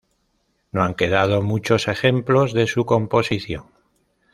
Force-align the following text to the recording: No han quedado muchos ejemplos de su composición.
No 0.71 0.81
han 0.81 0.95
quedado 0.95 1.43
muchos 1.43 1.87
ejemplos 1.87 2.53
de 2.53 2.65
su 2.65 2.87
composición. 2.87 3.65